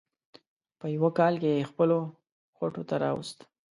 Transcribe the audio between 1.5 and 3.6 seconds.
یې خپلو خوټو ته راوست.